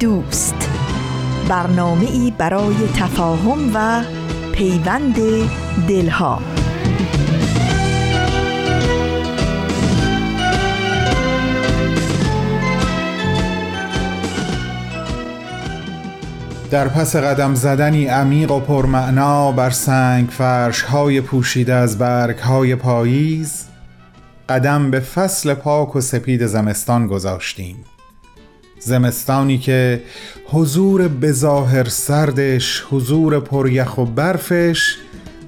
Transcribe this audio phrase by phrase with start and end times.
[0.00, 0.70] دوست.
[1.48, 4.02] برنامه ای برای تفاهم و
[4.52, 5.16] پیوند
[5.88, 6.42] دلها.
[16.70, 22.74] در پس قدم زدنی عمیق و پرمعنا بر سنگ فرش های پوشیده از برگ های
[22.74, 23.64] پاییز
[24.48, 27.84] قدم به فصل پاک و سپید زمستان گذاشتیم.
[28.80, 30.02] زمستانی که
[30.44, 34.96] حضور بظاهر سردش حضور پریخ و برفش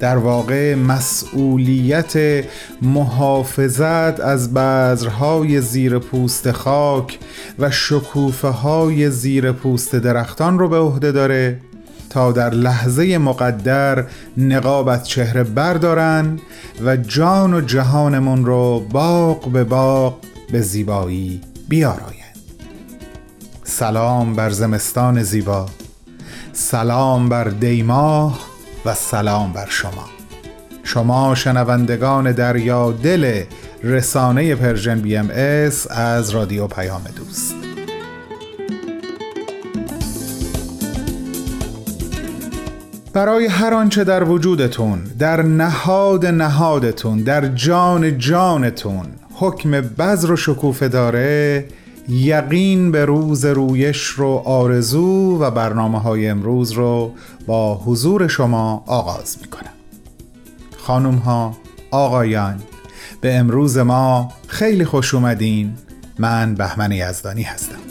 [0.00, 2.44] در واقع مسئولیت
[2.82, 7.18] محافظت از بذرهای زیر پوست خاک
[7.58, 11.60] و شکوفه های زیر پوست درختان رو به عهده داره
[12.10, 14.04] تا در لحظه مقدر
[14.36, 16.38] نقاب چهره بردارن
[16.84, 20.16] و جان و جهانمون رو باغ به باغ
[20.52, 22.19] به زیبایی بیارای
[23.70, 25.66] سلام بر زمستان زیبا.
[26.52, 28.40] سلام بر دیماه
[28.84, 30.08] و سلام بر شما.
[30.84, 33.42] شما شنوندگان دریا دل
[33.82, 37.54] رسانه Persian BMS از رادیو پیام دوست.
[43.12, 50.88] برای هر آنچه در وجودتون در نهاد نهادتون در جان جانتون حکم بذر و شکوفه
[50.88, 51.64] داره
[52.10, 57.12] یقین به روز رویش رو آرزو و برنامه های امروز رو
[57.46, 59.70] با حضور شما آغاز می کنم
[60.76, 61.56] خانم ها
[61.90, 62.62] آقایان
[63.20, 65.74] به امروز ما خیلی خوش اومدین.
[66.18, 67.89] من بهمن یزدانی هستم.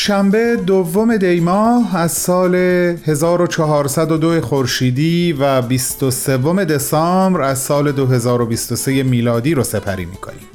[0.00, 9.64] شنبه دوم دیماه از سال 1402 خورشیدی و 23 دسامبر از سال 2023 میلادی رو
[9.64, 10.46] سپری می‌کنیم.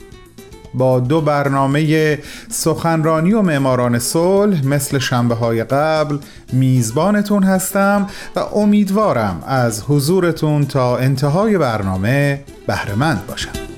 [0.73, 6.17] با دو برنامه سخنرانی و معماران صلح مثل شنبه های قبل
[6.53, 13.72] میزبانتون هستم و امیدوارم از حضورتون تا انتهای برنامه بهرهمند باشم.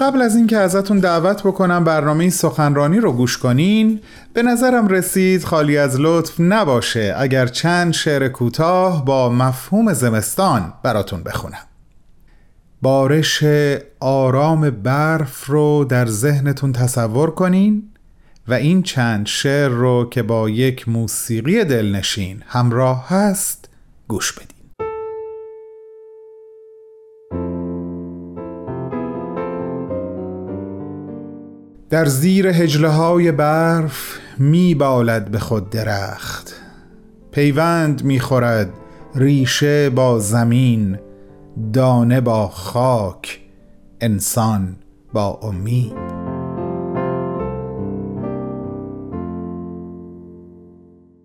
[0.00, 4.00] قبل از اینکه ازتون دعوت بکنم برنامه سخنرانی رو گوش کنین
[4.32, 11.22] به نظرم رسید خالی از لطف نباشه اگر چند شعر کوتاه با مفهوم زمستان براتون
[11.22, 11.66] بخونم.
[12.82, 13.44] بارش
[14.00, 17.82] آرام برف رو در ذهنتون تصور کنین
[18.48, 23.68] و این چند شعر رو که با یک موسیقی دلنشین همراه هست
[24.08, 24.55] گوش بدین.
[31.90, 36.54] در زیر هجله های برف می بالد به خود درخت.
[37.30, 38.68] پیوند می خورد
[39.14, 40.98] ریشه با زمین
[41.72, 43.40] دانه با خاک
[44.00, 44.76] انسان
[45.12, 45.92] با امید.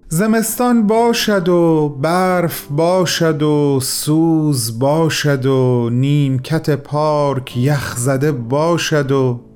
[0.10, 9.51] زمستان باشد و برف باشد و سوز باشد و نیمکت پارک یخ زده باشد و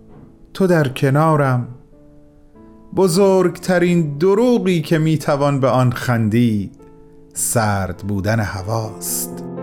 [0.55, 1.67] تو در کنارم.
[2.95, 6.71] بزرگترین دروغی که می‌توان به آن خندید
[7.33, 9.54] سرد بودن هواست.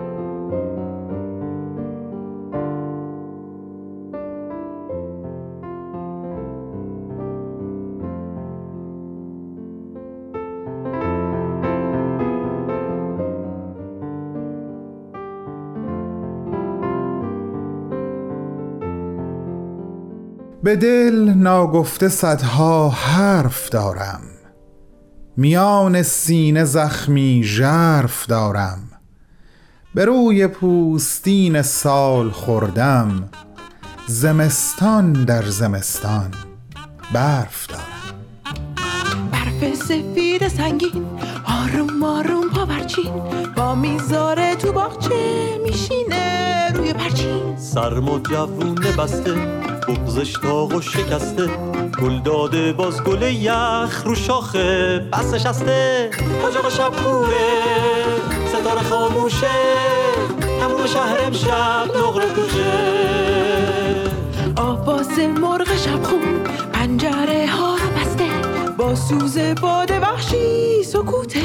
[20.62, 24.20] به دل ناگفته صدها حرف دارم.
[25.36, 28.78] میان سینه زخمی ژرف دارم.
[29.94, 33.28] به روی پوستین سال خوردم.
[34.06, 36.30] زمستان در زمستان
[37.14, 37.82] برف دارم.
[39.32, 41.06] برف سفید سنگین
[41.44, 43.12] آروم آروم پاورچین
[43.56, 47.56] با می‌ذاره تو باغچه میشینه روی پرچین.
[47.56, 49.34] سرم و جوونه بسته
[49.88, 51.46] بغزش تاق و شکسته.
[52.02, 56.10] گل داده باز گل یخ رو شاخه بس نشسته.
[56.48, 57.52] اجاق شب کوره
[58.48, 59.46] ستاره خاموشه.
[60.62, 62.72] همون شهر امشب نقره پوشه
[64.56, 68.24] آواز مرغ شب خون پنجره ها بسته.
[68.78, 71.36] با سوز باد وحشی سکوت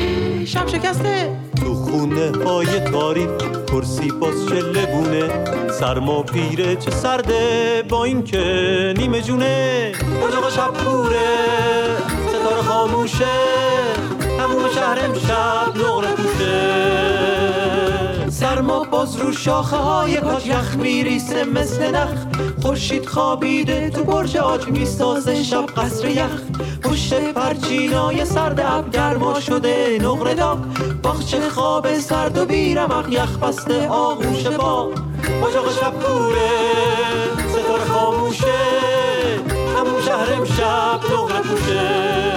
[0.45, 1.46] شب شکسته.
[1.59, 3.29] تو خونه های تاریک
[3.71, 5.29] کرسی باز چله بونه
[5.71, 9.91] سرما پیره چه سرده با اینکه نیمه جونه؟
[10.27, 11.97] اجاق شب کوره؟
[12.29, 13.25] ستاره خاموشه
[14.39, 17.36] همون شهر امشب نقره پوشه.
[18.39, 22.09] سرما باز رو شاخه های کاج یخ میریسه مثل نخ.
[22.61, 26.41] خورشید خوابیده تو برج آج می‌سازه شب قصر یخ.
[26.83, 30.57] پشت پرچینای سرد اب گرما شده نقره داغ.
[31.03, 34.91] باغچه خواب سرد و بیرمق یخ بسته آغوش با
[35.47, 36.49] اجاق شب کوره
[37.49, 38.53] ستاره خاموشه.
[39.77, 42.36] همون شهر امشب نقره پوشه.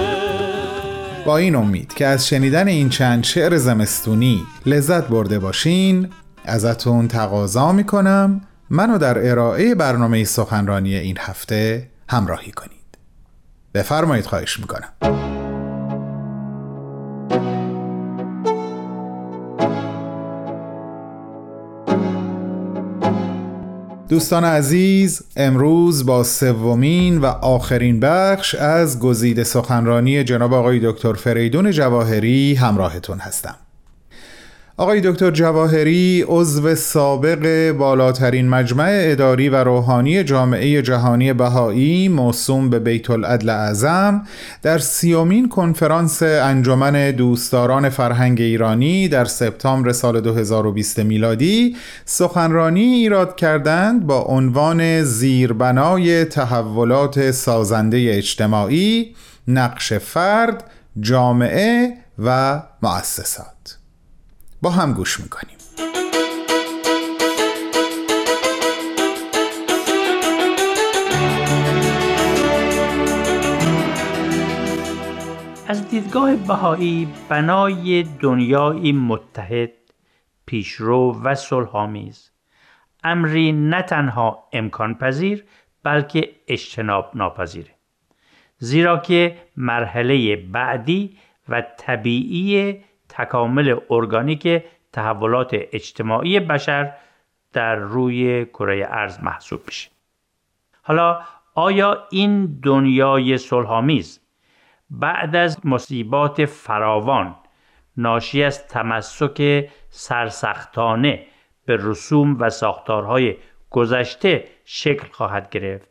[1.25, 6.09] با این امید که از شنیدن این چند شعر زمستونی لذت برده باشین
[6.45, 12.97] ازتون تقاضا می‌کنم منو در ارائه برنامه سخنرانی این هفته همراهی کنید.
[13.73, 15.40] بفرمایید خواهش می‌کنم.
[24.11, 31.71] دوستان عزیز امروز با سومین و آخرین بخش از گزیده سخنرانی جناب آقای دکتر فریدون
[31.71, 33.55] جواهری همراهتون هستم.
[34.81, 42.79] آقای دکتر جواهری عضو سابق بالاترین مجمع اداری و روحانی جامعه جهانی بهایی موسوم به
[42.79, 44.23] بیت العدل اعظم
[44.61, 51.75] در سیومین کنفرانس انجمن دوستداران فرهنگ ایرانی در سپتامبر سال 2020 میلادی
[52.05, 59.15] سخنرانی ایراد کردند با عنوان زیربنای تحولات سازنده اجتماعی
[59.47, 60.63] نقش فرد،
[60.99, 63.80] جامعه و مؤسسات.
[64.61, 65.57] با هم گوش می‌کنیم.
[75.67, 79.71] از دیدگاه بهایی بنای دنیایی متحد
[80.45, 82.31] پیشرو و صلحآمیز.
[83.03, 85.45] امری نه تنها امکان پذیر
[85.83, 87.71] بلکه اجتناب ناپذیره
[88.57, 91.17] زیرا که مرحله بعدی
[91.49, 92.77] و طبیعی
[93.11, 94.63] تکامل ارگانیک
[94.93, 96.93] تحولات اجتماعی بشر
[97.53, 99.89] در روی کره ارز محسوب میشه.
[100.83, 101.19] حالا
[101.55, 104.19] آیا این دنیای صلحآمیز
[104.89, 107.35] بعد از مصیبات فراوان
[107.97, 111.25] ناشی از تمسک سرسختانه
[111.65, 113.37] به رسوم و ساختارهای
[113.69, 115.89] گذشته شکل خواهد گرفت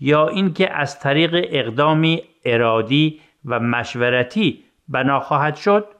[0.00, 5.95] یا اینکه از طریق اقدامی ارادی و مشورتی بنا خواهد شد؟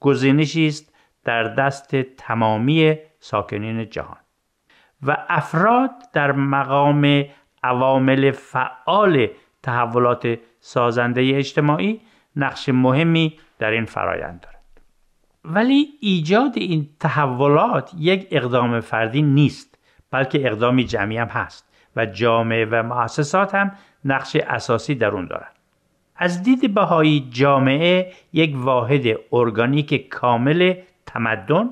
[0.00, 4.16] گزینشی است در دست تمامی ساکنین جهان
[5.02, 7.24] و افراد در مقام
[7.62, 9.28] عوامل فعال
[9.62, 12.00] تحولات سازنده اجتماعی
[12.36, 14.58] نقش مهمی در این فرایند دارد.
[15.44, 19.78] ولی ایجاد این تحولات یک اقدام فردی نیست
[20.10, 23.72] بلکه اقدامی جمعی هم هست و جامعه و مؤسسات هم
[24.04, 25.57] نقش اساسی در اون دارند.
[26.18, 30.74] از دید بهایی جامعه یک واحد ارگانیک کامل
[31.06, 31.70] تمدن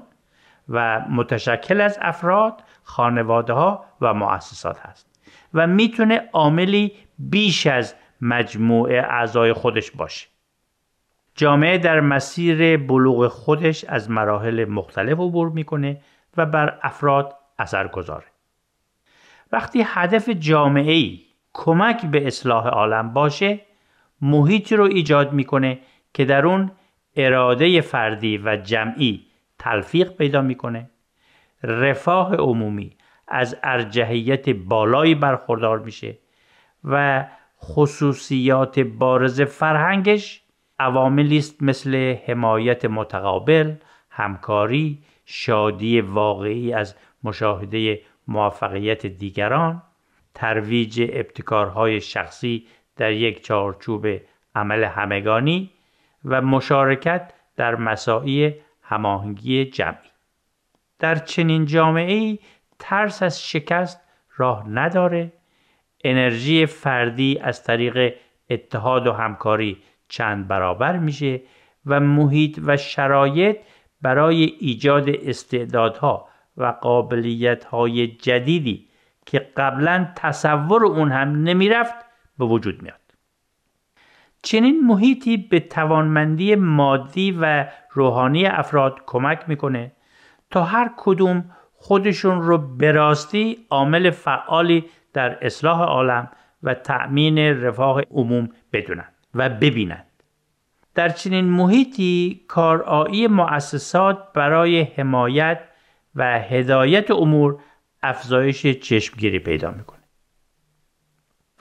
[0.69, 5.07] و متشکل از افراد، خانواده ها و مؤسسات هست
[5.55, 10.27] و می‌تونه عاملی بیش از مجموعه اعضای خودش باشه.
[11.35, 16.01] جامعه در مسیر بلوغ خودش از مراحل مختلف عبور می‌کنه
[16.37, 18.27] و بر افراد اثر گذاره.
[19.53, 21.21] وقتی هدف جامعه ای
[21.53, 23.61] کمک به اصلاح عالم باشه
[24.21, 25.79] محیطی رو ایجاد می‌کنه
[26.15, 26.71] که در اون
[27.17, 29.27] اراده فردی و جمعی
[29.59, 30.91] تلفیق پیدا می‌کنه.
[31.63, 32.91] رفاه عمومی
[33.29, 36.19] از ارجحیت بالایی برخوردار میشه
[36.85, 37.25] و
[37.63, 40.43] خصوصیات بارز فرهنگش
[40.79, 43.75] عواملی است مثل حمایت متقابل،
[44.11, 49.83] همکاری، شادی واقعی از مشاهده موفقیت دیگران،
[50.35, 52.67] ترویج ابتکارهای شخصی
[52.97, 54.07] در یک چارچوب
[54.55, 55.71] عمل همگانی
[56.25, 60.11] و مشارکت در مساعی هماهنگی جمعی.
[60.99, 62.39] در چنین جامعه ای
[62.79, 64.01] ترس از شکست
[64.37, 65.33] راه نداره.
[66.05, 68.15] انرژی فردی از طریق
[68.51, 71.41] اتحاد و همکاری چند برابر میشه
[71.87, 73.57] و محیط و شرایط
[74.03, 78.89] برای ایجاد استعدادها و قابلیتهای جدیدی
[79.27, 82.06] که قبلا تصور اون هم نمی‌رفت
[82.39, 83.01] به وجود میاد.
[84.43, 89.93] چنین محیطی به توانمندی مادی و روحانی افراد کمک می‌کنه
[90.51, 96.31] تا هر کدوم خودشون رو به راستی عامل فعالی در اصلاح عالم
[96.63, 100.07] و تأمین رفاه عموم بدونند و ببینند
[100.95, 105.61] در چنین محیطی کارایی مؤسسات برای حمایت
[106.15, 107.59] و هدایت امور
[108.03, 109.96] افزایش چشمگیری پیدا می‌کنه.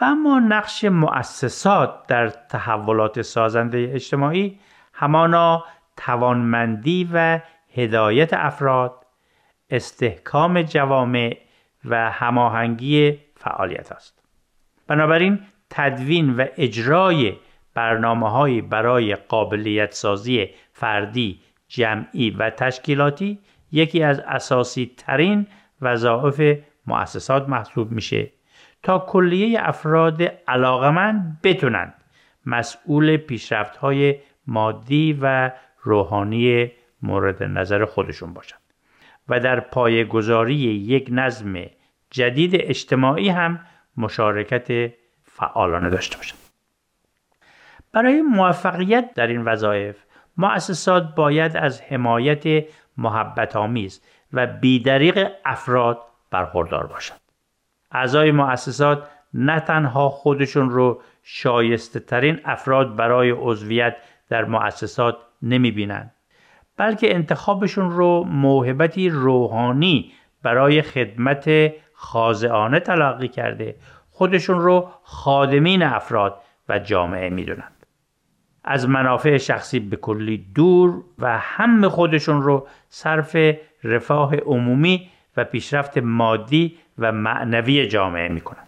[0.06, 4.60] اما نقش مؤسسات در تحولات سازنده اجتماعی
[4.94, 5.66] همانا
[5.98, 7.40] توانمندی و
[7.74, 9.06] هدایت افراد
[9.70, 11.38] استحکام جوامع
[11.86, 14.24] و هماهنگی فعالیت است.
[14.88, 17.34] بنابراین تدوین و اجرای
[17.74, 23.40] برنامه برای قابلیت سازی فردی، جمعی و تشکیلاتی
[23.72, 25.48] یکی از اساسی ترین
[25.82, 28.32] وظایف مؤسسات محسوب میشه.
[28.86, 31.94] تا کلیه افراد علاقمند بتونند
[32.46, 34.16] مسئول پیشرفت های
[34.48, 35.52] مادی و
[35.84, 38.60] روحانی مورد نظر خودشون باشند
[39.30, 41.66] و در پایگذاری یک نظم
[42.12, 43.60] جدید اجتماعی هم
[43.98, 46.40] مشارکت فعالانه داشته باشند.
[47.92, 50.04] برای موفقیت در این وظایف
[50.38, 52.66] مؤسسات باید از حمایت
[52.98, 54.02] محبت آمیز
[54.34, 56.02] و بیدریق افراد
[56.32, 57.25] برخوردار باشند.
[57.96, 63.96] اعضای مؤسسات نه تنها خودشون رو شایسته ترین افراد برای عضویت
[64.30, 66.12] در مؤسسات نمی بینند
[66.78, 70.12] بلکه انتخابشون رو موهبتی روحانی
[70.44, 73.76] برای خدمت خاضعانه تلقی کرده
[74.10, 77.86] خودشون رو خادمین افراد و جامعه می‌دونند.
[78.64, 83.38] از منافع شخصی به کلی دور و هم خودشون رو صرف
[83.84, 88.68] رفاه عمومی و پیشرفت مادی و معنوی جامعه می‌کنند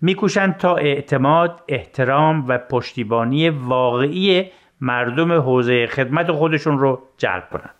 [0.00, 4.50] میکوشند تا اعتماد، احترام و پشتیبانی واقعی
[4.80, 7.74] مردم حوزه خدمت خودشون رو جلب کنند.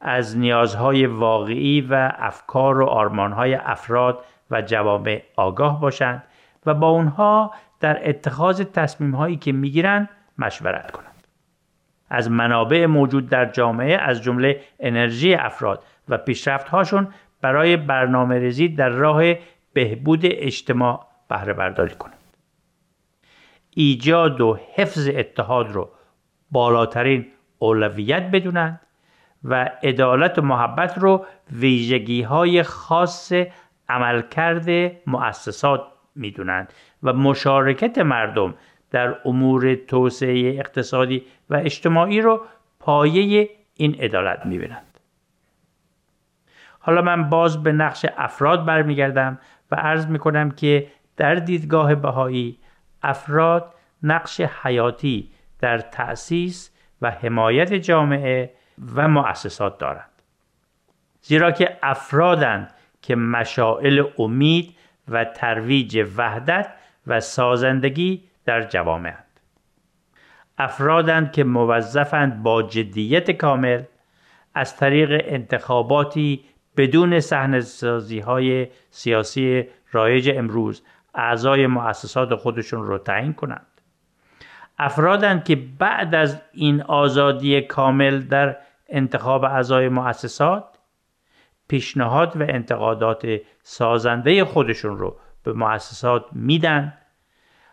[0.00, 6.22] از نیازهای واقعی و افکار و آرمانهای افراد و جوامع آگاه باشند
[6.66, 11.26] و با اونها در اتخاذ تصمیم هایی که می‌گیرند مشورت کنند.
[12.10, 17.08] از منابع موجود در جامعه از جمله انرژی افراد و پیشرفت هاشون
[17.40, 19.22] برای برنامه ریزی در راه
[19.72, 22.16] بهبود اجتماع بهره برداری کنند.
[23.70, 25.90] ایجاد و حفظ اتحاد رو
[26.50, 27.26] بالاترین
[27.58, 28.80] اولویت بدونند
[29.44, 33.32] و عدالت و محبت رو ویژگی های خاص
[33.88, 36.72] عملکرد مؤسسات می‌دونند
[37.02, 38.54] و مشارکت مردم
[38.90, 42.44] در امور توسعه اقتصادی و اجتماعی رو
[42.80, 44.85] پایه این عدالت می‌بینند
[46.86, 49.38] حالا من باز به نقش افراد برمیگردم
[49.70, 52.58] و عرض می‌کنم که در دیدگاه بهایی
[53.02, 56.70] افراد نقش حیاتی در تأسیس
[57.02, 58.52] و حمایت جامعه
[58.94, 60.10] و مؤسسات دارند.
[61.20, 64.74] زیرا که افرادند که مشائل امید
[65.08, 66.72] و ترویج وحدت
[67.06, 69.14] و سازندگی در جوامع
[70.58, 73.82] افرادند که موظفند با جدیت کامل
[74.54, 76.44] از طریق انتخاباتی
[76.76, 80.82] بدون صحنه سازی های سیاسی رایج امروز
[81.14, 83.66] اعضای مؤسسات خودشون رو تعیین کنند.
[84.78, 88.56] افرادند که بعد از این آزادی کامل در
[88.88, 90.64] انتخاب اعضای مؤسسات
[91.68, 93.26] پیشنهاد و انتقادات
[93.62, 96.94] سازنده خودشون رو به مؤسسات میدن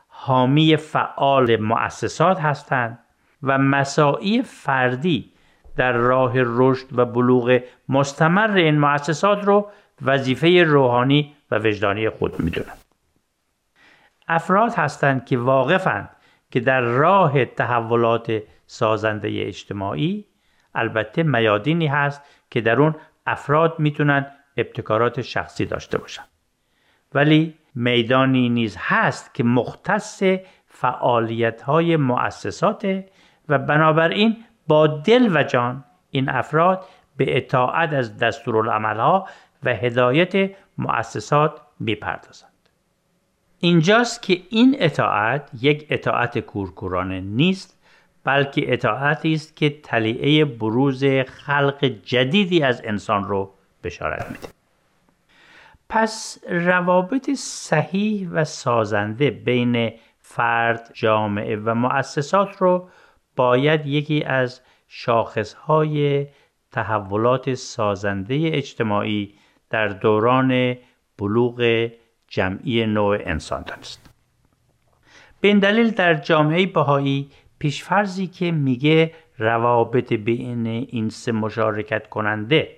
[0.08, 3.00] حامی فعال مؤسسات هستند
[3.44, 5.33] و مساعی فردی
[5.78, 12.78] در راه رشد و بلوغ مستمر این مؤسسات رو وظیفه روحانی و وجدانی خود می‌دونند
[14.28, 16.10] افراد هستند که واقفند
[16.52, 20.26] که در راه تحولات سازنده اجتماعی
[20.76, 24.26] البته میادینی هست که در اون افراد می‌تونن
[24.58, 26.28] ابتکارات شخصی داشته باشند
[27.14, 30.24] ولی میدانی نیز هست که مختص
[30.66, 33.04] فعالیت های مؤسسات
[33.50, 36.86] و بنابراین با دل و جان این افراد
[37.18, 39.28] به اطاعت از دستورالعملها
[39.64, 42.50] و هدایت مؤسسات می‌پردازند.
[43.60, 47.80] اینجاست که این اطاعت یک اطاعت کورکورانه نیست
[48.24, 53.54] بلکه اطاعتی است که تلیعه بروز خلق جدیدی از انسان رو
[53.84, 54.48] بشارت میده.
[55.90, 62.90] پس روابط صحیح و سازنده بین فرد، جامعه و مؤسسات رو
[63.36, 66.28] باید یکی از شاخصهای
[66.72, 69.36] تحولات سازنده اجتماعی
[69.70, 70.76] در دوران
[71.18, 71.90] بلوغ
[72.28, 74.10] جمعی نوع انسان دانست
[75.42, 82.78] به این دلیل در جامعه بهایی پیشفرزی که میگه روابط بین این سه مشارکت کننده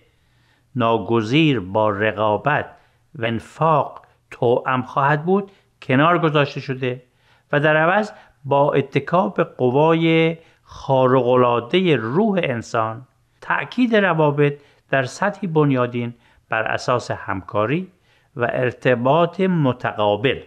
[0.75, 2.75] ناگزیر با رقابت
[3.15, 7.03] و انفاق توأم خواهد بود کنار گذاشته شده
[7.51, 8.11] و در عوض
[8.45, 13.07] با اتکاب قوای خارق‌العاده روح انسان
[13.41, 14.53] تأکید روابط
[14.89, 16.13] در سطحی بنیادین
[16.49, 17.91] بر اساس همکاری
[18.35, 20.39] و ارتباط متقابل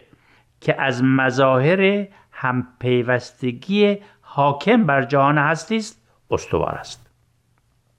[0.60, 7.10] که از مظاهر همپیوستگی حاکم بر جهان هستی است استوار است.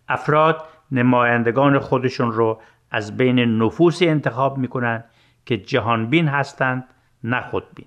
[0.08, 5.06] افراد نمایندگان خودشون رو از بین نفوسی انتخاب می‌کنند
[5.46, 6.88] که جهانبین هستند
[7.24, 7.86] نه خودبین.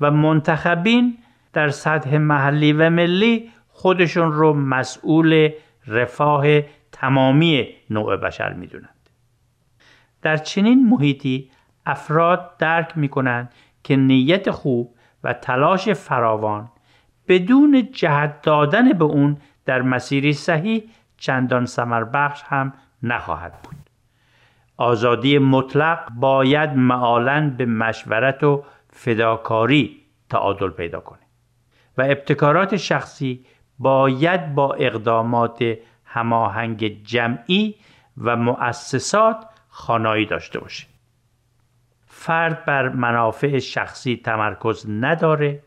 [0.00, 1.18] و منتخبین
[1.52, 5.50] در سطح محلی و ملی خودشون رو مسئول
[5.86, 6.46] رفاه
[6.92, 9.10] تمامی نوع بشر می‌دونند.
[10.22, 11.50] در چنین محیطی
[11.86, 13.52] افراد درک می‌کنند
[13.84, 16.68] که نیت خوب و تلاش فراوان
[17.28, 20.82] بدون جهت دادن به اون در مسیری صحیح
[21.16, 23.76] چندان سمر بخش هم نخواهد بود.
[24.76, 28.64] آزادی مطلق باید معالا به مشورت و
[28.98, 31.18] فداکاری تعادل پیدا کنه.
[31.98, 33.44] و ابتکارات شخصی
[33.78, 35.74] باید با اقدامات
[36.04, 37.74] هماهنگ جمعی
[38.18, 40.86] و مؤسسات خانایی داشته باشه.
[42.06, 45.62] فرد بر منافع شخصی تمرکز نداره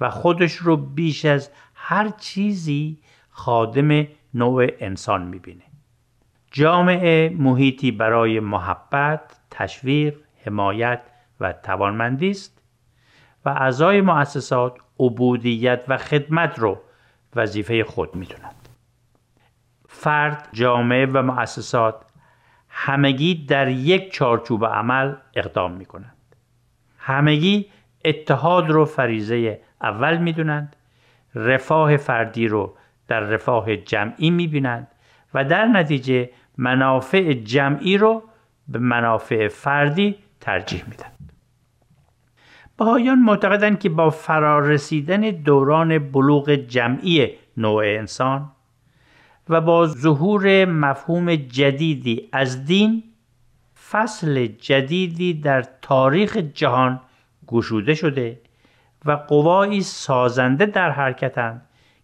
[0.00, 2.98] و خودش رو بیش از هر چیزی
[3.30, 5.64] خادم نوع انسان می‌بینه.
[6.50, 11.02] جامعه محیطی برای محبت، تشویق، حمایت
[11.40, 12.59] و توانمندی است.
[13.44, 16.80] و اعضای مؤسسات عبودیت و خدمت رو
[17.36, 18.68] وظیفه خود می‌دونند.
[19.88, 21.94] فرد، جامعه و مؤسسات
[22.68, 26.16] همگی در یک چارچوب عمل اقدام می کنند.
[26.98, 27.66] همگی
[28.04, 30.76] اتحاد رو فریزه اول می‌دونند
[31.34, 32.76] رفاه فردی رو
[33.08, 34.88] در رفاه جمعی می‌بینند
[35.34, 38.22] و در نتیجه منافع جمعی رو
[38.68, 41.19] به منافع فردی ترجیح میدن
[42.80, 48.52] بهایان معتقدند که با فرارسیدن دوران بلوغ جمعی نوع انسان
[49.48, 53.02] و با ظهور مفهوم جدیدی از دین
[53.90, 57.00] فصل جدیدی در تاریخ جهان
[57.46, 58.40] گشوده شده
[59.04, 61.62] و قوایی سازنده در حرکتند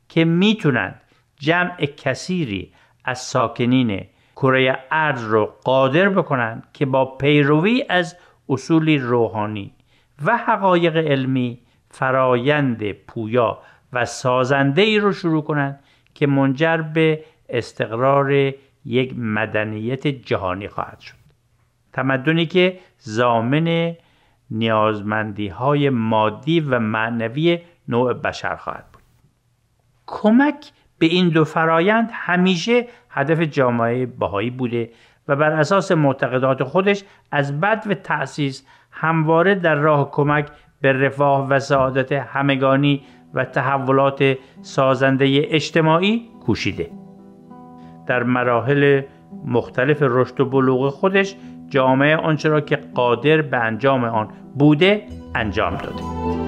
[0.08, 1.00] که می‌تونند
[1.38, 2.72] جمع کثیری
[3.04, 8.16] از ساکنین کره ارض رو قادر بکنند که با پیروی از
[8.48, 9.75] اصولی روحانی
[10.24, 11.58] و حقایق علمی
[11.90, 13.58] فرایند پویا
[13.92, 15.80] و سازنده ای رو شروع کنند
[16.14, 18.52] که منجر به استقرار
[18.84, 21.14] یک مدنیت جهانی خواهد شد.
[21.92, 23.96] تمدنی که زامن
[24.50, 29.02] نیازمندی های مادی و معنوی نوع بشر خواهد بود.
[30.06, 34.90] کمک به این دو فرایند همیشه هدف جامعه بهایی بوده
[35.28, 38.66] و بر اساس معتقدات خودش از بد و تأسیس
[38.98, 40.48] همواره در راه کمک
[40.80, 43.02] به رفاه و سعادت همگانی
[43.34, 46.90] و تحولات سازنده اجتماعی کوشیده.
[48.06, 49.02] در مراحل
[49.44, 51.36] مختلف رشد و بلوغ خودش
[51.68, 55.02] جامعه آنچه را که قادر به انجام آن بوده
[55.34, 56.45] انجام داده.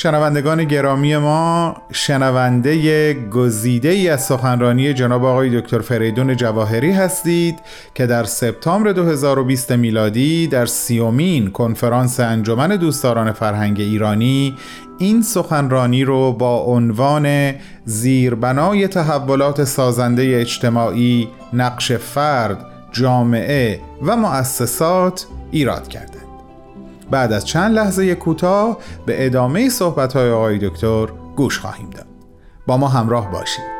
[0.00, 7.58] شنوندگان گرامی ما شنونده گزیده ای از سخنرانی جناب آقای دکتر فریدون جواهری هستید
[7.94, 14.56] که در سپتامبر 2020 میلادی در سیومین کنفرانس انجمن دوستداران فرهنگ ایرانی
[14.98, 25.88] این سخنرانی رو با عنوان زیربنای تحولات سازنده اجتماعی نقش فرد، جامعه و مؤسسات ایراد
[25.88, 26.27] کرده
[27.10, 32.06] بعد از چند لحظه کوتاه به ادامه صحبت های آقای دکتر گوش خواهیم داد.
[32.66, 33.77] با ما همراه باشید.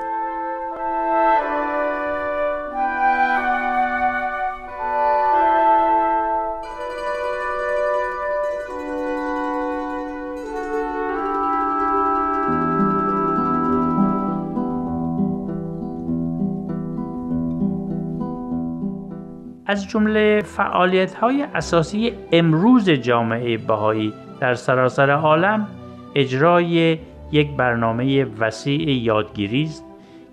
[19.68, 25.68] از جمله فعالیت های اساسی امروز جامعه بهایی در سراسر عالم
[26.14, 26.98] اجرای
[27.32, 29.84] یک برنامه وسیع یادگیری است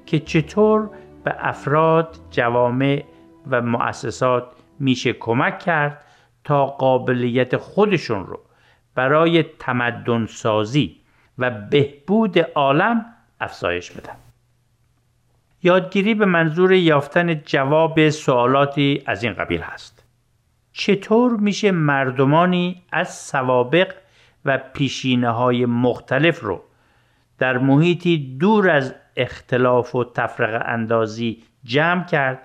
[0.06, 0.90] که چطور
[1.24, 3.04] به افراد، جوامع
[3.48, 4.44] و مؤسسات
[4.80, 6.02] میشه کمک کرد
[6.44, 8.40] تا قابلیت خودشون رو
[8.96, 10.96] برای تمدن سازی
[11.38, 13.06] و بهبود عالم
[13.40, 14.25] افزایش بدن.
[15.66, 20.04] یادگیری به منظور یافتن جواب سوالاتی از این قبیل هست.
[20.72, 23.94] چطور میشه مردمانی از سوابق
[24.46, 26.62] و پیشینه های مختلف رو
[27.38, 32.40] در محیطی دور از اختلاف و تفرق اندازی جمع کرد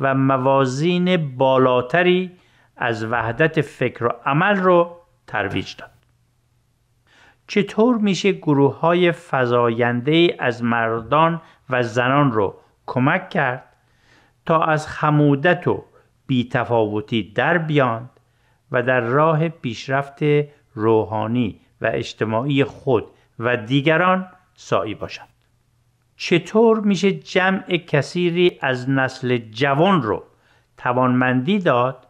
[0.00, 2.30] و موازین بالاتری
[2.76, 4.96] از وحدت فکر و عمل رو
[5.26, 5.90] ترویج داد.
[7.46, 12.54] چطور میشه گروه های فضاینده از مردان و زنان رو
[12.86, 13.64] کمک کرد
[14.46, 15.84] تا از خمودت و
[16.26, 18.10] بیتفاوتی در بیاند
[18.72, 20.18] و در راه پیشرفت
[20.74, 23.04] روحانی و اجتماعی خود
[23.38, 25.28] و دیگران سایی باشند.
[26.16, 30.24] چطور میشه جمع کثیری از نسل جوان رو
[30.76, 32.06] توانمندی داد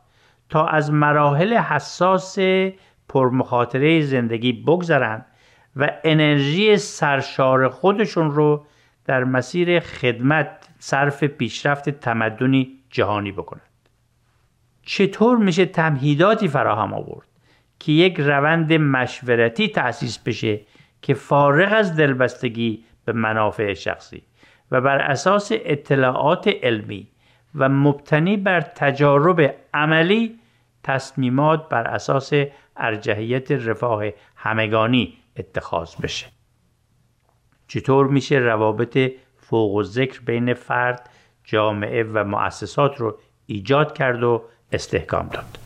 [0.48, 2.38] تا از مراحل حساس
[3.08, 5.26] پرمخاطره زندگی بگذرند
[5.76, 8.66] و انرژی سرشار خودشون رو
[9.04, 13.62] در مسیر خدمت صرف پیشرفت تمدنی جهانی بکنند
[14.82, 17.26] چطور میشه تمهیداتی فراهم آورد
[17.78, 20.60] که یک روند مشورتی تأسیس بشه
[21.02, 24.22] که فارغ از دلبستگی به منافع شخصی
[24.70, 27.08] و بر اساس اطلاعات علمی
[27.54, 30.38] و مبتنی بر تجارب عملی
[30.82, 32.32] تصمیمات بر اساس
[32.76, 34.04] ارجحیت رفاه
[34.36, 36.33] همگانی اتخاذ بشه.
[37.74, 38.98] چطور میشه روابط
[39.36, 41.10] فوق و ذکر بین فرد
[41.44, 45.58] جامعه و مؤسسات رو ایجاد کرد و استحکام داد؟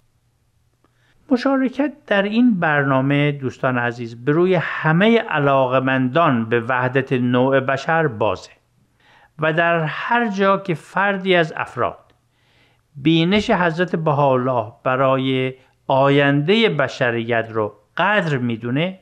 [1.30, 8.50] مشارکت در این برنامه دوستان عزیز به روی همه علاقمندان به وحدت نوع بشر بازه
[9.38, 12.14] و در هر جا که فردی از افراد
[12.96, 15.54] بینش حضرت بهاءالله برای
[15.86, 18.98] آینده بشریت رو قدر می‌دونه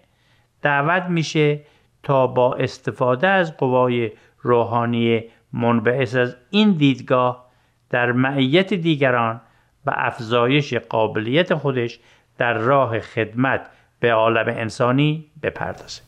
[0.62, 1.61] دعوت میشه
[2.07, 7.47] تا با استفاده از قوای روحانی منبعث از این دیدگاه
[7.90, 9.40] در معیت دیگران
[9.87, 12.01] و افزایش قابلیت خودش
[12.38, 16.03] در راه خدمت به عالم انسانی بپردازه.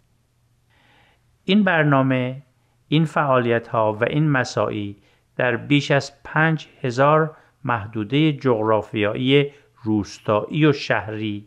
[1.44, 2.42] این برنامه
[2.88, 4.96] این فعالیت ها و این مساعی
[5.36, 9.50] در بیش از پنج هزار محدوده جغرافیایی
[9.82, 11.46] روستایی و شهری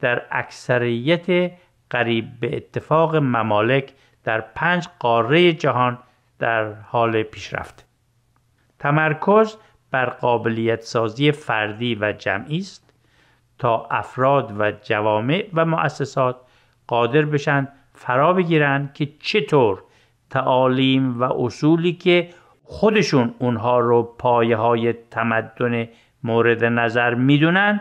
[0.00, 1.52] در اکثریت
[1.90, 3.92] قریب به اتفاق ممالک
[4.24, 5.98] در پنج قاره جهان
[6.38, 7.86] در حال پیشرفت.
[8.78, 9.56] تمرکز
[9.90, 12.94] بر قابلیت سازی فردی و جمعی است
[13.58, 16.36] تا افراد و جوامع و مؤسسات
[16.86, 19.82] قادر بشن فرا بگیرن که چطور
[20.30, 22.28] تعالیم و اصولی که
[22.64, 25.88] خودشون اونها رو پایه های تمدن
[26.22, 27.80] مورد نظر می‌دونن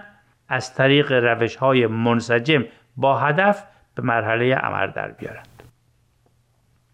[0.50, 2.66] از طریق روش های منسجم
[2.98, 3.64] با هدف
[3.98, 5.64] به مرحله عمل در بیارند.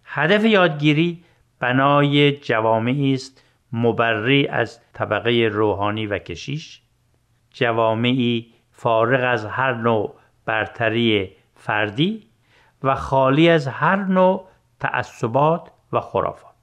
[0.03, 1.23] هدف یادگیری
[1.59, 6.81] بنای جوامعی است مبری از طبقه روحانی و کشیش.
[7.53, 12.27] جوامعی فارغ از هر نوع برتری فردی
[12.83, 14.47] و خالی از هر نوع
[14.79, 16.53] تعصبات و خرافات.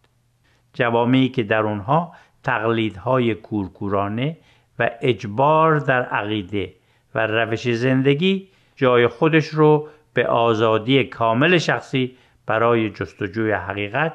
[0.73, 4.37] جوامعی که در آنها تقلیدهای کورکورانه
[4.79, 6.75] و اجبار در عقیده
[7.15, 14.13] و روش زندگی جای خودش رو به آزادی کامل شخصی برای جستجوی حقیقت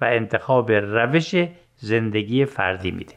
[0.00, 1.34] و انتخاب روش
[1.76, 3.14] زندگی فردی میده.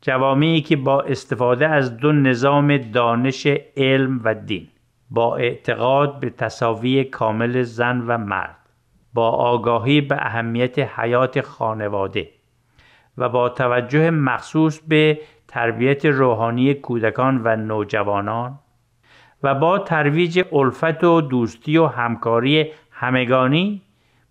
[0.00, 4.68] جوامعی که با استفاده از دو نظام دانش علم و دین
[5.10, 8.56] با اعتقاد به تصاوی کامل زن و مرد
[9.14, 12.30] با آگاهی به اهمیت حیات خانواده
[13.18, 18.58] و با توجه مخصوص به تربیت روحانی کودکان و نوجوانان
[19.42, 23.82] و با ترویج الفت و دوستی و همکاری همگانی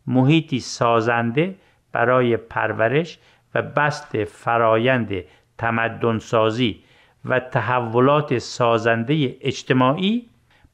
[0.07, 1.55] محیطی سازنده
[1.91, 3.19] برای پرورش
[3.55, 5.23] و بست فرایند
[5.57, 6.79] تمدنسازی
[7.25, 10.25] و تحولات سازنده اجتماعی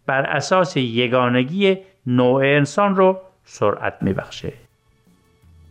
[0.05, 4.53] بر اساس یگانگی نوع انسان رو سرعت میبخشه.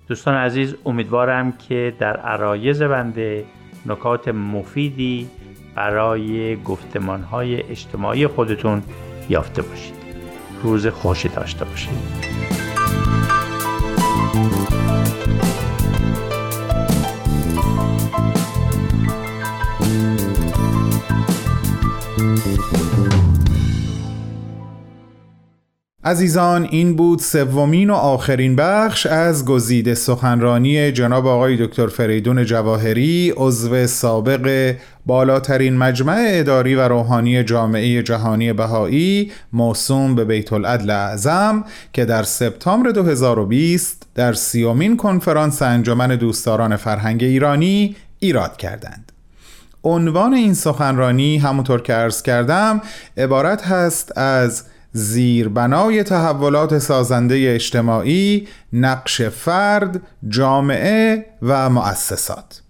[0.09, 3.45] دوستان عزیز امیدوارم که در عرایز بنده
[3.87, 5.31] نکات مفیدی
[5.77, 8.83] برای گفتمان های اجتماعی خودتون
[9.29, 9.95] یافته باشید.
[10.63, 12.27] روز خوشی داشته باشید.
[26.07, 33.33] عزیزان این بود سومین و آخرین بخش از گزیده سخنرانی جناب آقای دکتر فریدون جواهری
[33.37, 34.75] عضو سابق
[35.07, 42.23] بالاترین مجمع اداری و روحانی جامعه جهانی بهایی موسوم به بیت العدل اعظم که در
[42.23, 49.13] سپتامبر 2020 در سیومین کنفرانس انجمن دوستداران فرهنگ ایرانی ایراد کردند.
[49.85, 52.81] عنوان این سخنرانی همونطور که عرض کردم
[53.17, 62.63] عبارت هست از زیربنای تحولات سازنده اجتماعی نقش فرد، جامعه و مؤسسات.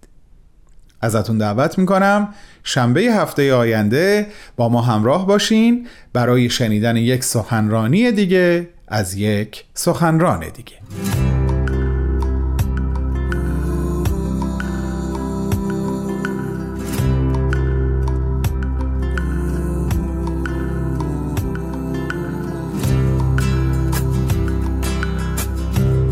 [1.06, 2.28] ازتون دعوت می‌کنم.
[2.64, 5.88] شنبه هفته آینده با ما همراه باشین.
[6.14, 10.76] برای شنیدن یک سخنرانی دیگه از یک سخنران دیگه.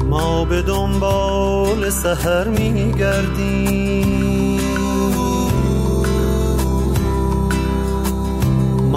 [0.09, 4.42] ما به دنبال سهر میگردیم.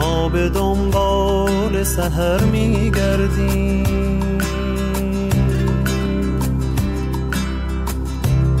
[0.00, 3.86] ما به دنبال سهر میگردیم.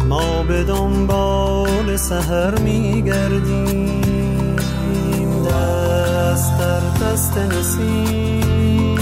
[0.08, 4.02] ما به دنبال سهر میگردیم.
[5.46, 8.98] دست در دست نسیم.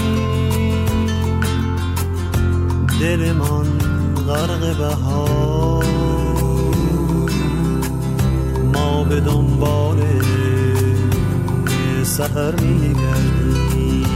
[2.99, 3.67] دل من
[4.27, 5.85] غرق بهار.
[8.73, 9.97] ما به دنبال
[12.09, 14.09] سهر میگردیم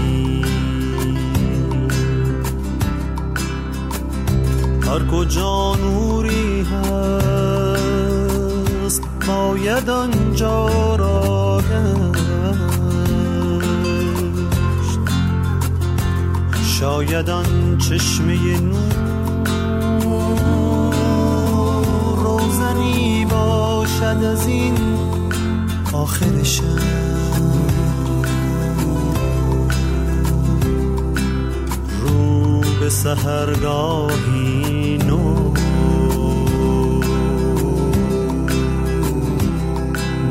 [4.82, 7.92] هر کجا نوری هست
[9.28, 11.62] باید آنجا را
[14.82, 15.00] گشت.
[16.64, 18.84] شاید آن چشمه نور
[22.18, 24.78] روزنی باشد از این
[25.94, 27.03] آخر شب.
[32.84, 35.54] به سهرگاهی نو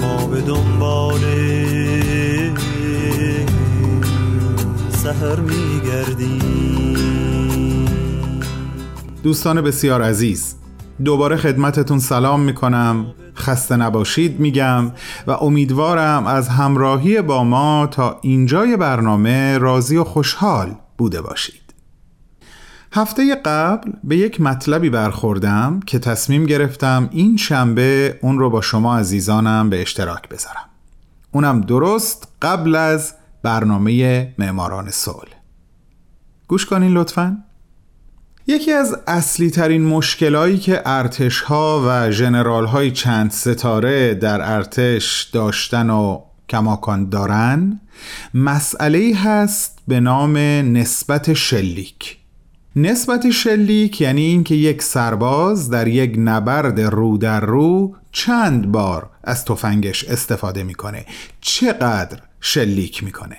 [0.01, 1.21] ما به دنبال
[4.91, 6.41] سهر میگردیم.
[9.23, 10.55] دوستان بسیار عزیز
[11.05, 13.07] دوباره خدمتتون سلام می‌کنم.
[13.37, 14.93] خسته نباشید میگم
[15.27, 21.62] و امیدوارم از همراهی با ما تا اینجای برنامه راضی و خوشحال بوده باشید.
[22.95, 28.99] هفته قبل به یک مطلبی برخوردم که تصمیم گرفتم این شنبه اون رو با شما
[28.99, 30.69] عزیزانم به اشتراک بذارم.
[31.33, 35.33] اونم درست قبل از برنامه معماران صلح.
[36.49, 37.37] گوش کنین لطفاً.
[38.47, 45.23] یکی از اصلی ترین مشکلایی که ارتش ها و جنرال های چند ستاره در ارتش
[45.23, 47.81] داشتن و کماکان دارن
[48.35, 50.37] مسئله هست به نام
[50.77, 52.22] نسبت شلیک.
[52.77, 59.45] نسبت شلیک یعنی اینکه یک سرباز در یک نبرد رو در رو چند بار از
[59.45, 61.07] تفنگش استفاده می‌کنه.
[61.41, 63.37] چقدر شلیک می‌کنه؟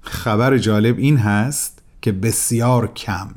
[0.00, 3.28] خبر جالب این هست که بسیار کم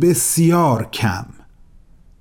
[0.00, 1.26] بسیار کم.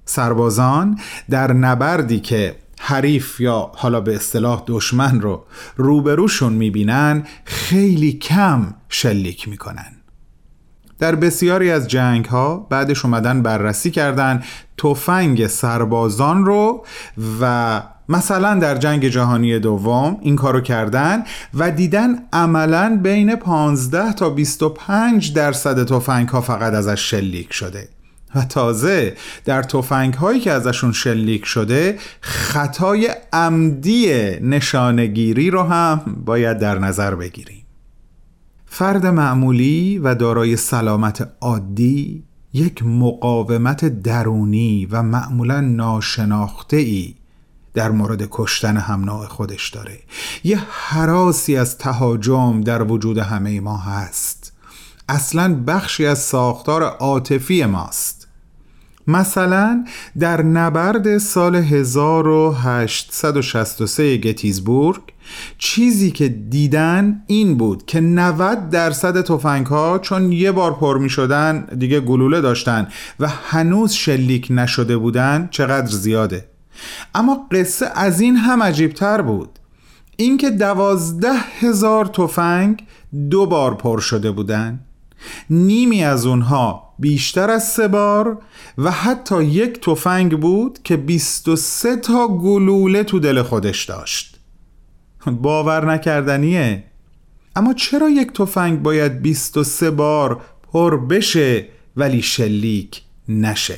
[0.06, 1.00] سربازان
[1.30, 9.50] در نبردی که حریف یا حالا به اصطلاح دشمن رو روبروشون می‌بینن خیلی کم شلیک
[9.50, 9.97] می‌کنن.
[11.00, 14.44] در بسیاری از جنگ ها بعدش اومدن بررسی کردن
[14.78, 16.86] تفنگ سربازان رو
[17.42, 24.30] و مثلا در جنگ جهانی دوم این کارو کردن و دیدن عملا بین 15 تا
[24.30, 27.90] 25 درصد تفنگ ها فقط ازش شلیک شده.
[28.36, 29.14] و تازه
[29.46, 37.16] در تفنگ هایی که ازشون شلیک شده خطای عمدی نشانگیری رو هم باید در نظر
[37.16, 37.67] بگیریم.
[38.78, 47.16] فرد معمولی و دارای سلامت عادی یک مقاومت درونی و معمولا ناشناخته ای
[47.74, 50.00] در مورد کشتن هم نوع خودش داره.
[50.44, 54.54] یه حراسی از تهاجم در وجود همه ما هست.
[55.10, 58.28] اصلا بخشی از ساختار عاطفی ماست.
[59.08, 59.86] مثلا
[60.20, 65.02] در نبرد سال 1863 گتیزبورگ
[65.58, 71.10] چیزی که دیدن این بود که 90 درصد تفنگ ها چون یه بار پر می
[71.10, 72.88] شدن دیگه گلوله داشتن
[73.20, 76.50] و هنوز شلیک نشده بودن چقدر زیاده.
[77.16, 79.50] اما قصه از این هم عجیبتر بود.
[80.18, 82.84] اینکه دوازده هزار تفنگ
[83.30, 84.80] دو بار پر شده بودن.
[85.50, 88.38] نیمی از اونها بیشتر از سه بار
[88.78, 94.37] و حتی یک تفنگ بود که 23 تا گلوله تو دل خودش داشت.
[95.32, 96.84] باور نکردنیه.
[97.56, 100.42] اما چرا یک تفنگ باید 23 بار
[100.74, 101.66] پر بشه
[101.98, 103.78] ولی شلیک نشه؟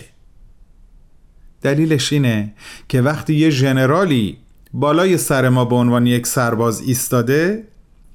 [1.62, 2.54] دلیلش اینه
[2.88, 4.38] که وقتی یه ژنرالی
[4.74, 7.68] بالای سر ما به عنوان یک سرباز ایستاده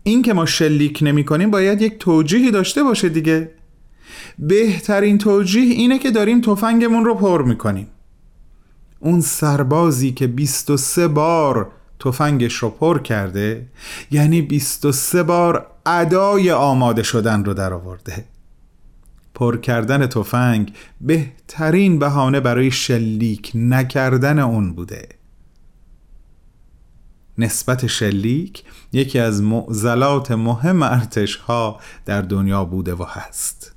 [0.02, 3.50] این که ما شلیک نمی کنیم باید یک توجیهی داشته باشه دیگه.
[4.38, 7.86] بهترین توجیه اینه که داریم تفنگمون رو پر می‌کنیم
[9.00, 11.70] اون سربازی که 23 بار
[12.04, 13.68] تفنگش رو پر کرده
[14.10, 18.24] یعنی 23 بار ادای آماده شدن رو در آورده.
[19.34, 25.08] پر کردن تفنگ بهترین بهانه برای شلیک نکردن اون بوده.
[27.38, 33.74] نسبت شلیک یکی از معضلات مهم ارتش ها در دنیا بوده و هست.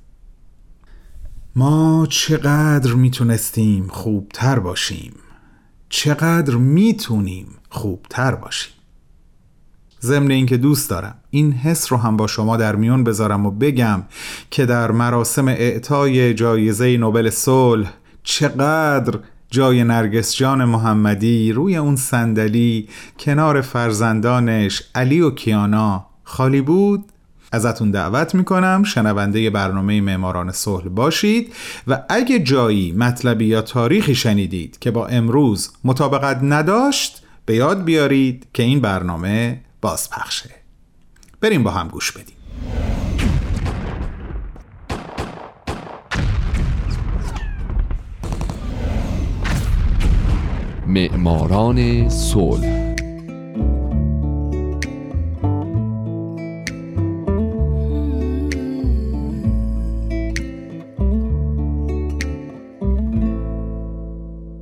[1.56, 5.12] ما چقدر می‌تونستیم خوبتر باشیم؟
[5.88, 8.72] چقدر می‌تونیم خوبتر باشیم
[10.00, 14.02] ضمن اینکه دوست دارم این حس رو هم با شما در میون بذارم و بگم
[14.50, 17.90] که در مراسم اعطای جایزه نوبل صلح
[18.22, 19.18] چقدر
[19.50, 27.04] جای نرگس جان محمدی روی اون صندلی کنار فرزندانش علی و کیانا خالی بود؟
[27.52, 31.52] ازتون دعوت می‌کنم شنونده برنامه معماران صلح باشید
[31.86, 38.46] و اگه جایی مطلبی یا تاریخی شنیدید که با امروز مطابقت نداشت به یاد بیارید
[38.52, 40.50] که این برنامه بازپخشه.
[41.40, 42.36] بریم با هم گوش بدیم.
[50.86, 52.87] معماران صلح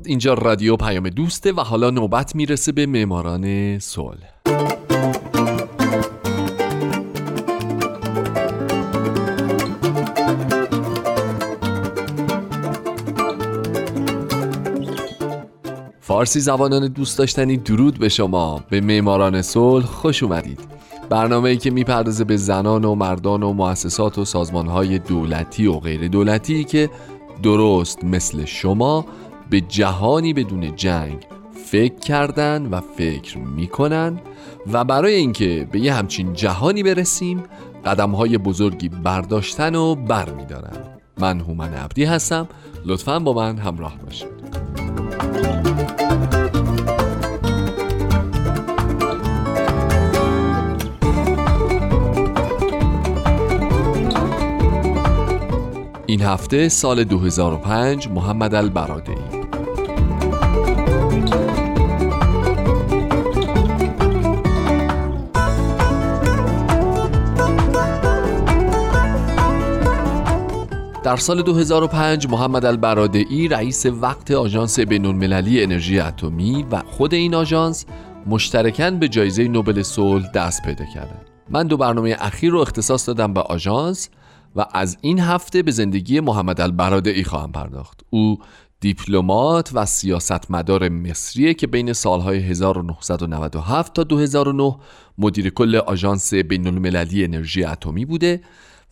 [0.06, 4.36] اینجا رادیو پیام دوسته و حالا نوبت می‌رسه به معماران صلح.
[16.00, 18.64] فارسی زبانان دوست داشتنی درود به شما.
[18.70, 20.60] به معماران صلح خوش اومدید.
[21.08, 26.08] برنامه ای که می‌پردازه به زنان و مردان و مؤسسات و سازمانهای دولتی و غیر
[26.08, 26.90] دولتی که
[27.42, 29.06] درست مثل شما
[29.50, 31.26] به جهانی بدون جنگ
[31.64, 34.20] فکر کردن و فکر می‌کنن
[34.72, 37.42] و برای اینکه به یه همچین جهانی برسیم
[37.84, 40.76] قدم های بزرگی برداشتن و بر میدارن
[41.18, 42.48] من هومن عبدی هستم.
[42.84, 44.36] لطفا با من همراه باشید.
[56.06, 59.35] این هفته سال 2005 محمد البرادعی
[71.06, 77.86] در سال 2005 محمد البرادعی رئیس وقت آژانس بین‌المللی انرژی اتمی و خود این آژانس
[78.26, 81.26] مشترکاً به جایزه نوبل صلح دست پیدا کردند.
[81.50, 84.08] من دو برنامه اخیر رو اختصاص دادم به آژانس
[84.56, 88.38] و از این هفته به زندگی محمد البرادعی خواهم پرداخت او
[88.80, 94.76] دیپلمات و سیاستمدار مصریه که بین سالهای 1997 تا 2009
[95.18, 98.40] مدیر کل آژانس بین المللی انرژی اتمی بوده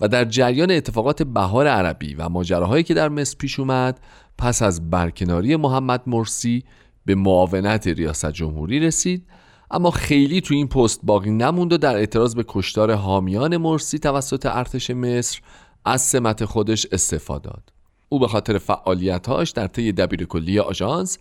[0.09, 4.01] در جریان اتفاقات بهار عربی و ماجراهایی که در مصر پیش اومد
[4.39, 6.65] پس از برکناری محمد مرسی
[7.07, 9.27] به معاونت ریاست جمهوری رسید
[9.71, 14.47] اما خیلی تو این پست باقی نموند و در اعتراض به کشتار حامیان مرسی توسط
[14.47, 15.41] ارتش مصر
[15.85, 17.73] از سمت خودش استفاده داد
[18.09, 21.19] او به خاطر فعالیتهاش در طی دبیرکلی آژانس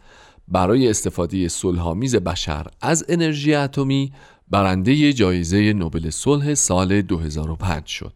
[0.47, 4.11] برای استفاده صلحآمیز بشر از انرژی اتمی
[4.49, 8.13] برنده جایزه نوبل صلح سال 2005 شد.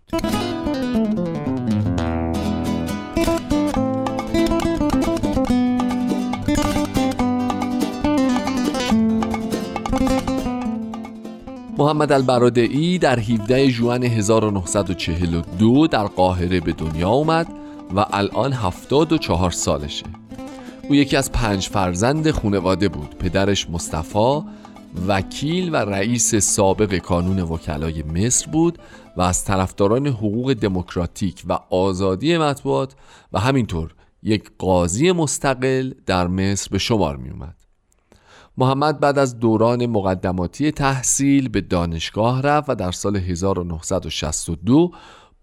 [11.80, 17.48] محمد البرادعی در 17 ژوئن 1942 در قاهره به دنیا اومد
[17.96, 20.06] و الان 74 سالشه
[20.90, 24.42] او یکی از پنج فرزند خونواده بود پدرش مصطفی
[25.08, 28.80] وکیل و رئیس سابق کانون وکلای مصر بود
[29.18, 32.96] و از طرفداران حقوق دموکراتیک و آزادی مطبوعات
[33.34, 37.67] و همینطور یک قاضی مستقل در مصر به شمار می اومد.
[38.58, 44.92] محمد بعد از دوران مقدماتی تحصیل به دانشگاه رفت و در سال 1962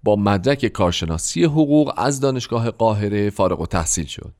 [0.02, 4.34] با مدرک کارشناسی حقوق از دانشگاه قاهره فارغ و تحصیل شد.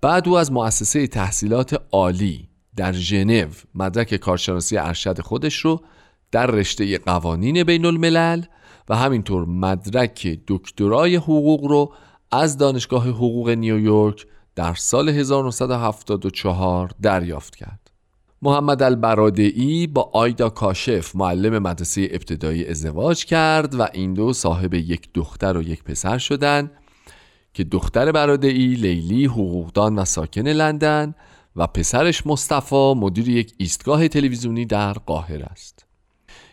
[0.00, 5.80] بعد او از مؤسسه تحصیلات عالی در ژنو مدرک کارشناسی ارشد خودش رو
[6.30, 8.42] در رشته قوانین بین الملل
[8.88, 11.92] و همینطور مدرک دکترای حقوق رو
[12.30, 17.90] از دانشگاه حقوق نیویورک در سال 1974 دریافت کرد.
[18.42, 25.08] محمد البرادعی با آیدا کاشف معلم مدرسه ابتدایی ازدواج کرد و این دو صاحب یک
[25.14, 26.70] دختر و یک پسر شدند
[27.54, 31.14] که دختر برادعی لیلی حقوقدان و ساکن لندن
[31.56, 35.86] و پسرش مصطفی مدیر یک ایستگاه تلویزیونی در قاهره است.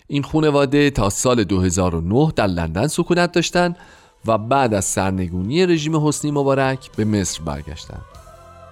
[0.08, 3.78] این خانواده تا سال 2009 در لندن سکونت داشتند
[4.26, 8.02] و بعد از سرنگونی رژیم حسنی مبارک به مصر برگشتند.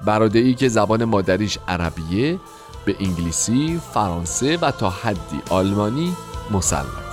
[0.05, 2.39] برادعی که زبان مادریش عربیه
[2.85, 6.15] به انگلیسی، فرانسه و تا حدی آلمانی
[6.51, 7.06] مسلط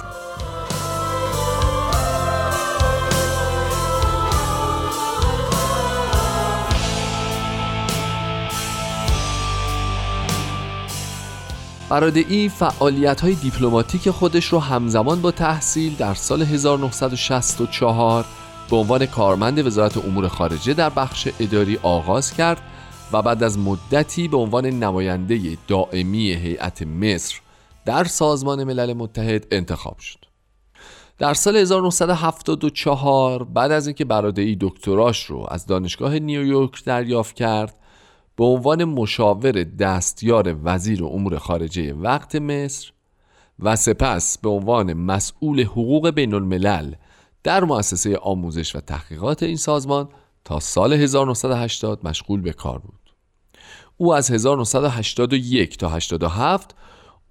[11.95, 18.25] برادعی فعالیت های دیپلماتیک خودش رو همزمان با تحصیل در سال 1964
[18.71, 22.63] به عنوان کارمند وزارت امور خارجه در بخش اداری آغاز کرد
[23.13, 27.41] و بعد از مدتی به عنوان نماینده دائمی هیئت مصر
[27.85, 30.19] در سازمان ملل متحد انتخاب شد.
[31.19, 37.75] در سال 1974 بعد از اینکه برادعی دکتراش رو از دانشگاه نیویورک دریافت کرد
[38.37, 42.93] به عنوان مشاور دستیار وزیر امور خارجه وقت مصر
[43.59, 46.95] و سپس به عنوان مسئول حقوق بین الملل
[47.43, 50.09] در مؤسسه آموزش و تحقیقات این سازمان
[50.45, 53.15] تا سال 1980 مشغول به کار بود.
[53.97, 56.75] او از 1981 تا 87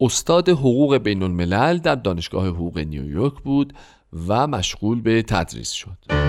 [0.02, 3.74] استاد حقوق بین الملل در دانشگاه حقوق نیویورک بود
[4.28, 6.23] و مشغول به تدریس شد.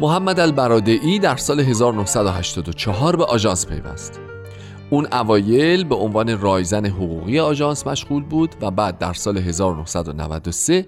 [0.00, 4.20] محمد البرادعی در سال 1984 به آژانس پیوست.
[4.90, 10.86] اون اوایل به عنوان رایزن حقوقی آژانس مشغول بود و بعد در سال 1993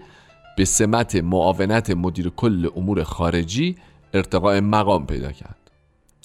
[0.57, 3.77] به سمت معاونت مدیر کل امور خارجی
[4.15, 5.71] ارتقاء مقام پیدا کرد.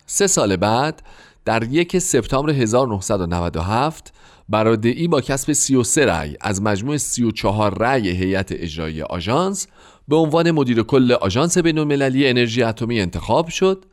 [0.06, 1.02] سه سال بعد
[1.46, 4.14] در یک سپتامبر 1997
[4.50, 9.68] برادعی با کسب 33 رأی از مجموع 34 رأی هیئت اجرایی آژانس
[10.08, 13.86] به عنوان مدیر کل آژانس بین‌المللی انرژی اتمی انتخاب شد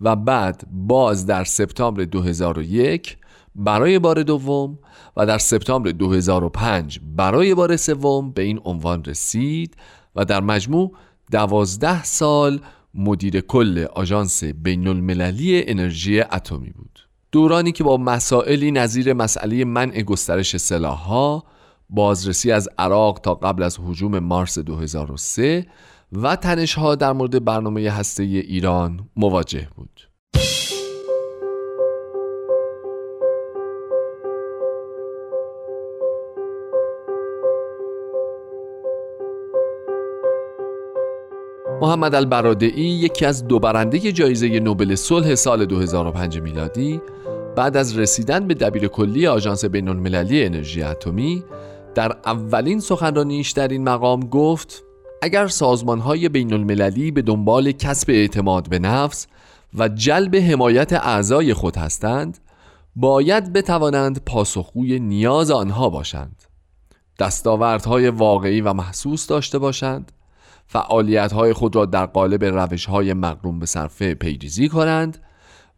[0.00, 3.16] و بعد باز در سپتامبر 2001
[3.54, 4.78] برای بار دوم
[5.16, 9.76] و در سپتامبر 2005 برای بار سوم به این عنوان رسید
[10.16, 10.92] و در مجموع
[11.30, 12.60] دوازده سال
[12.94, 17.08] مدیر کل آژانس بین المللی انرژی اتمی بود.
[17.32, 21.44] دورانی که با مسائلی نظیر مسئله منع گسترش سلاحها
[21.90, 25.66] بازرسی از عراق تا قبل از حجوم مارس 2003
[26.12, 30.08] و تنشها در مورد برنامه هسته ایران مواجه بود.
[41.80, 47.00] محمد البرادعی یکی از دو برنده جایزه نوبل صلح سال 2005 میلادی
[47.56, 51.44] بعد از رسیدن به دبیر کلی آژانس بین المللی انرژی اتمی
[51.94, 54.84] در اولین سخنرانیش در این مقام گفت
[55.22, 59.26] اگر سازمان های بین المللی به دنبال کسب اعتماد به نفس
[59.74, 62.38] و جلب حمایت اعضای خود هستند
[62.96, 66.42] باید بتوانند پاسخگوی نیاز آنها باشند.
[67.18, 70.12] دستاوردهای واقعی و محسوس داشته باشند
[70.66, 75.18] فعالیتهای خود را در قالب روشهای مقروم به صرفه پیریزی کنند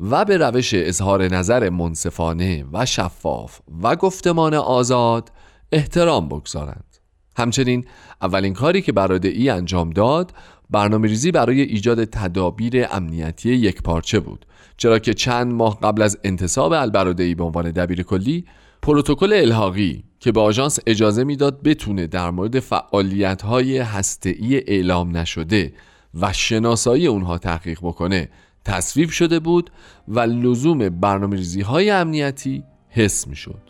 [0.00, 5.30] و به روش اظهار نظر منصفانه و شفاف و گفتمان آزاد
[5.72, 6.96] احترام بگذارند
[7.36, 7.84] همچنین
[8.22, 8.92] اولین کاری که
[9.22, 10.32] ای انجام داد
[10.70, 14.46] برنامه ریزی برای ایجاد تدابیر امنیتی یک پارچه بود
[14.76, 16.72] چرا که چند ماه قبل از انتصاب
[17.18, 18.44] ای به عنوان دبیر کلی
[18.82, 23.84] پروتکل الحاقی که به آژانس اجازه می‌داد بتونه در مورد فعالیت های
[24.24, 25.72] ای اعلام نشده
[26.20, 28.28] و شناسایی اونها تحقیق بکنه
[28.64, 29.70] تصویب شده بود
[30.08, 33.69] و لزوم برنامه ریزی های امنیتی حس می شد.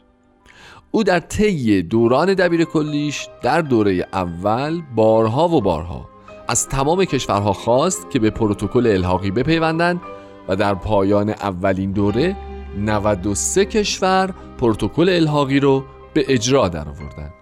[0.90, 6.08] او در طی دوران دبیر کلیش در دوره اول بارها و بارها
[6.48, 10.00] از تمام کشورها خواست که به پروتکل الحاقی بپیوندند
[10.48, 12.36] و در پایان اولین دوره
[12.78, 15.84] 93 کشور پروتکل الحاقی رو
[16.14, 17.39] به اجرا درآوردند.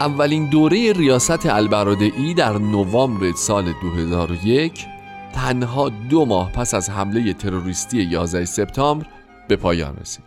[0.00, 4.86] اولین دوره ریاست ای در نوامبر سال 2001
[5.34, 9.06] تنها دو ماه پس از حمله تروریستی 11 سپتامبر
[9.48, 10.24] به پایان رسید.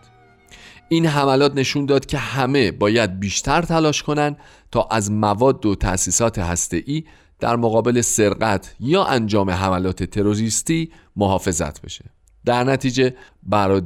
[0.89, 4.37] این حملات نشون داد که همه باید بیشتر تلاش کنند
[4.71, 6.39] تا از مواد و تأسیسات
[6.85, 7.03] ای
[7.39, 12.05] در مقابل سرقت یا انجام حملات تروریستی محافظت بشه.
[12.45, 13.15] در نتیجه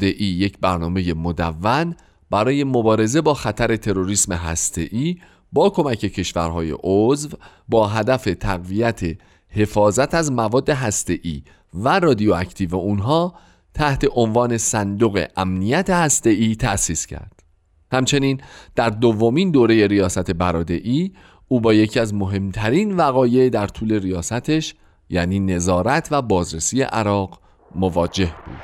[0.01, 1.95] ای یک برنامه مدون
[2.29, 5.17] برای مبارزه با خطر تروریسم ای
[5.51, 7.29] با کمک کشورهای عضو
[7.69, 9.01] با هدف تقویت
[9.49, 11.43] حفاظت از مواد هسته‌ای
[11.73, 13.33] و رادیواکتیو اونها
[13.73, 17.43] تحت عنوان صندوق امنیت هسته‌ای تأسیس کرد.
[17.91, 18.41] همچنین
[18.75, 21.13] در دومین دوره ریاست برادعی
[21.47, 24.75] او با یکی از مهمترین وقایع در طول ریاستش
[25.09, 27.39] یعنی نظارت و بازرسی عراق
[27.75, 28.57] مواجه بود.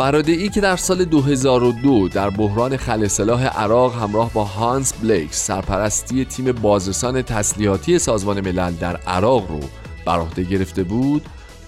[0.00, 6.52] ای که در سال 2002 در بحران خلصلاح عراق همراه با هانس بلیک سرپرستی تیم
[6.52, 9.60] بازرسان تسلیحاتی سازمان ملل در عراق رو
[10.06, 11.22] بر عهده گرفته بود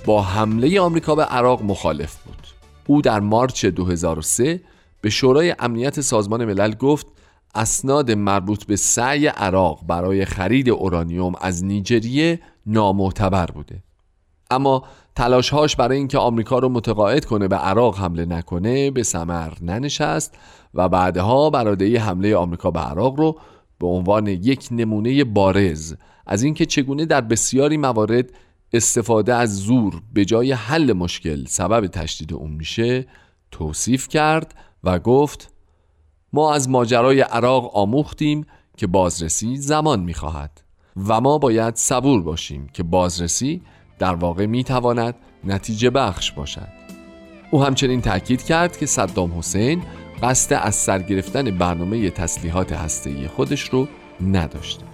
[0.05, 2.47] با حمله آمریکا به عراق مخالف بود.
[2.87, 4.61] او در مارچ 2003
[5.01, 7.07] به شورای امنیت سازمان ملل گفت
[7.55, 13.83] اسناد مربوط به سعی عراق برای خرید اورانیوم از نیجریه نامعتبر بوده.
[14.51, 14.83] اما
[15.17, 20.39] تلاشهاش برای اینکه آمریکا رو متقاعد کنه به عراق حمله نکنه به ثمر ننشست
[20.75, 23.39] و بعدها برادعی حمله آمریکا به عراق رو
[23.79, 25.95] به عنوان یک نمونه بارز
[26.27, 28.31] از اینکه چگونه در بسیاری موارد
[28.73, 33.07] استفاده از زور به جای حل مشکل سبب تشدید اون میشه
[33.51, 35.53] توصیف کرد و گفت
[36.33, 38.47] ما از ماجرای عراق آموختیم
[38.77, 40.61] که بازرسی زمان می‌خواهد
[41.09, 43.63] و ما باید صبور باشیم که بازرسی
[43.99, 46.69] در واقع می تواند نتیجه بخش باشد.
[47.51, 49.83] او همچنین تاکید کرد که صدام حسین
[50.23, 53.89] قصد از سر گرفتن برنامه تسلیحات هسته‌ای خودش رو
[54.33, 54.85] نداشته.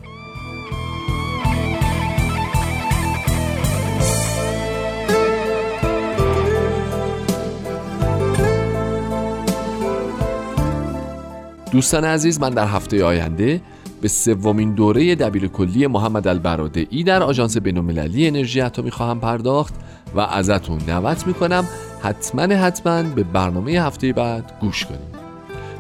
[11.72, 13.61] دوستان عزیز من در هفته آینده
[14.05, 19.74] به سومین دوره دبیر کلی محمد البرادعی در آژانس بینالمللی انرژی اتمی خواهم پرداخت
[20.14, 21.68] و ازتون دعوت می‌کنم
[22.02, 25.14] حتما حتما به برنامه هفته بعد گوش کنید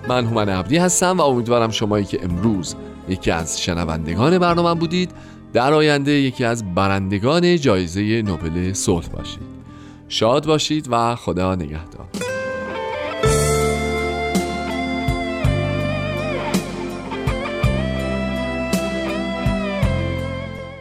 [0.08, 2.74] من هومن عبدی هستم و امیدوارم شمایی که امروز
[3.08, 5.10] یکی از شنوندگان برنامه بودید
[5.52, 9.54] در آینده یکی از برندگان جایزه نوبل صلح باشید.
[10.08, 12.33] شاد باشید و خدا نگهدار.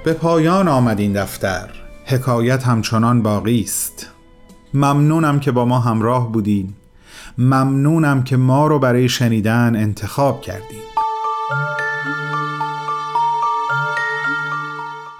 [0.03, 1.69] به پایان آمد این دفتر.
[2.05, 4.09] حکایت همچنان باقی است.
[4.73, 6.73] ممنونم که با ما همراه بودین.
[7.37, 10.81] ممنونم که ما رو برای شنیدن انتخاب کردیم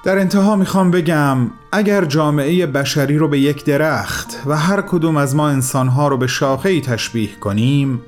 [0.06, 1.38] در انتها می‌خوام بگم
[1.72, 6.28] اگر جامعه بشری رو به یک درخت و هر کدوم از ما انسانها رو به
[6.28, 8.02] شاخه ای تشبیه کنیم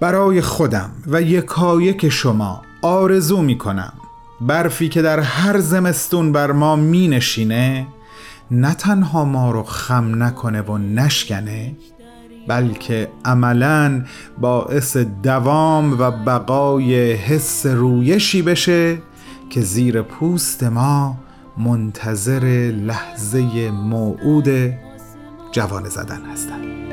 [0.00, 3.92] برای خودم و یکایک شما آرزو می‌کنم
[4.46, 7.86] برفی که در هر زمستون بر ما می نشینه
[8.50, 11.74] نه تنها ما رو خم نکنه و نشکنه
[12.48, 14.04] بلکه عملا
[14.38, 18.98] باعث دوام و بقای حس رویشی بشه
[19.50, 21.16] که زیر پوست ما
[21.58, 24.74] منتظر لحظه موعود
[25.52, 26.84] جوان زدن هستند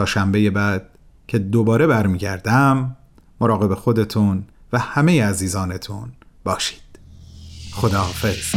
[0.00, 0.88] تا شنبه بعد
[1.28, 2.96] که دوباره برمیگردم
[3.40, 6.12] مراقب خودتون و همه عزیزانتون
[6.44, 6.80] باشید.
[7.72, 8.54] خداحافظ.